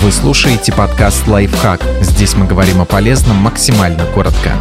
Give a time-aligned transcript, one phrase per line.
[0.00, 1.82] Вы слушаете подкаст «Лайфхак».
[2.00, 4.52] Здесь мы говорим о полезном максимально коротко.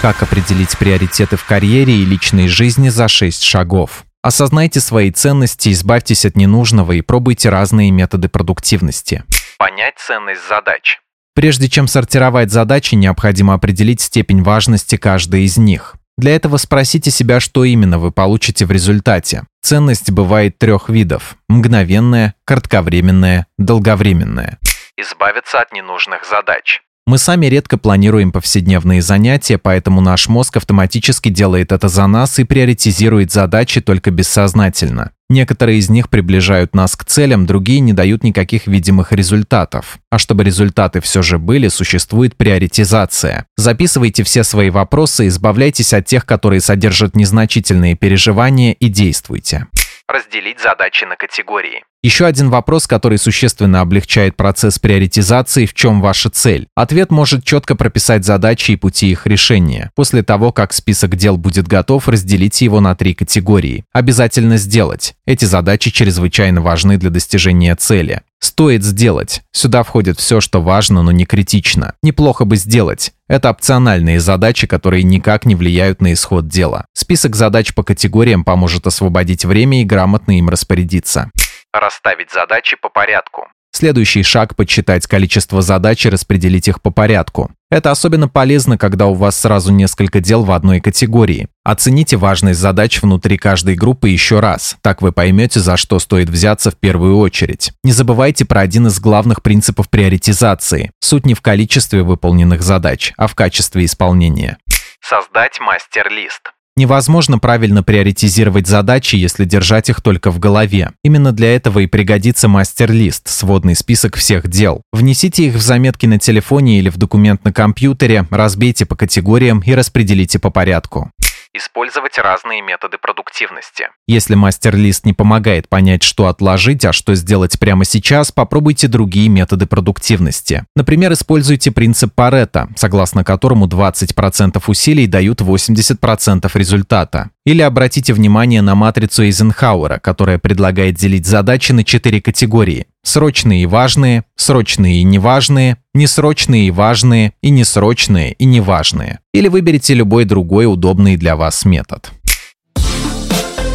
[0.00, 4.04] Как определить приоритеты в карьере и личной жизни за 6 шагов?
[4.22, 9.24] Осознайте свои ценности, избавьтесь от ненужного и пробуйте разные методы продуктивности.
[9.58, 11.00] Понять ценность задач.
[11.34, 15.97] Прежде чем сортировать задачи, необходимо определить степень важности каждой из них.
[16.18, 19.44] Для этого спросите себя, что именно вы получите в результате.
[19.62, 24.58] Ценность бывает трех видов– мгновенная, кратковременная, долговременная.
[24.96, 26.80] Избавиться от ненужных задач.
[27.06, 32.44] Мы сами редко планируем повседневные занятия, поэтому наш мозг автоматически делает это за нас и
[32.44, 35.12] приоритизирует задачи только бессознательно.
[35.30, 39.98] Некоторые из них приближают нас к целям, другие не дают никаких видимых результатов.
[40.10, 43.46] А чтобы результаты все же были, существует приоритизация.
[43.56, 49.66] Записывайте все свои вопросы, избавляйтесь от тех, которые содержат незначительные переживания и действуйте.
[50.08, 51.84] Разделить задачи на категории.
[52.00, 56.68] Еще один вопрос, который существенно облегчает процесс приоритизации, в чем ваша цель.
[56.76, 59.90] Ответ может четко прописать задачи и пути их решения.
[59.96, 63.84] После того, как список дел будет готов, разделите его на три категории.
[63.92, 65.14] Обязательно сделать.
[65.26, 68.22] Эти задачи чрезвычайно важны для достижения цели.
[68.38, 69.42] Стоит сделать.
[69.50, 71.94] Сюда входит все, что важно, но не критично.
[72.04, 73.10] Неплохо бы сделать.
[73.26, 76.86] Это опциональные задачи, которые никак не влияют на исход дела.
[76.92, 81.32] Список задач по категориям поможет освободить время и грамотно им распорядиться.
[81.72, 83.48] Расставить задачи по порядку.
[83.70, 87.50] Следующий шаг– подсчитать количество задач и распределить их по порядку.
[87.70, 91.48] Это особенно полезно, когда у вас сразу несколько дел в одной категории.
[91.64, 94.76] Оцените важность задач внутри каждой группы еще раз.
[94.80, 97.72] Так вы поймете, за что стоит взяться в первую очередь.
[97.84, 100.90] Не забывайте про один из главных принципов приоритизации.
[101.00, 104.56] Суть не в количестве выполненных задач, а в качестве исполнения.
[105.00, 106.52] Создать мастер-лист.
[106.78, 110.92] Невозможно правильно приоритизировать задачи, если держать их только в голове.
[111.02, 114.82] Именно для этого и пригодится мастер-лист, сводный список всех дел.
[114.92, 119.74] Внесите их в заметки на телефоне или в документ на компьютере, разбейте по категориям и
[119.74, 121.10] распределите по порядку.
[121.58, 123.88] Использовать разные методы продуктивности.
[124.06, 129.66] Если мастер-лист не помогает понять, что отложить, а что сделать прямо сейчас, попробуйте другие методы
[129.66, 130.66] продуктивности.
[130.76, 137.30] Например, используйте принцип Паретта, согласно которому 20% усилий дают 80% результата.
[137.44, 142.86] Или обратите внимание на матрицу Эйзенхауэра, которая предлагает делить задачи на четыре категории.
[143.08, 149.20] Срочные и важные, срочные и неважные, несрочные и важные, и несрочные и неважные.
[149.32, 152.10] Или выберите любой другой удобный для вас метод.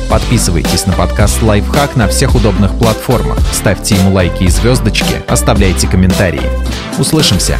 [0.08, 6.44] Подписывайтесь на подкаст «Лайфхак» на всех удобных платформах, ставьте ему лайки и звездочки, оставляйте комментарии.
[7.00, 7.58] Услышимся!